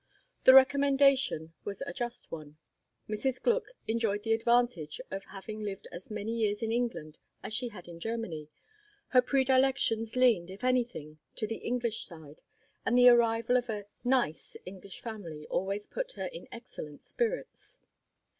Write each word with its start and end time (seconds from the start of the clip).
The 0.45 0.55
recommendation 0.55 1.53
was 1.63 1.83
a 1.83 1.93
just 1.93 2.31
one. 2.31 2.57
Mrs. 3.07 3.39
Gluck 3.39 3.65
enjoyed 3.87 4.23
the 4.23 4.33
advantage 4.33 4.99
of 5.11 5.25
having 5.25 5.61
lived 5.61 5.87
as 5.91 6.09
many 6.09 6.37
years 6.37 6.63
in 6.63 6.71
England 6.71 7.19
as 7.43 7.53
she 7.53 7.67
had 7.69 7.87
in 7.87 7.99
Germany; 7.99 8.49
her 9.09 9.21
predilections 9.21 10.15
leaned, 10.15 10.49
if 10.49 10.63
anything, 10.63 11.19
to 11.35 11.45
the 11.45 11.57
English 11.57 12.03
side, 12.03 12.41
and 12.83 12.97
the 12.97 13.09
arrival 13.09 13.57
of 13.57 13.69
a 13.69 13.85
"nice" 14.03 14.57
English 14.65 15.01
family 15.01 15.45
always 15.51 15.85
put 15.85 16.13
her 16.13 16.25
in 16.25 16.47
excellent 16.51 17.03
spirits. 17.03 17.77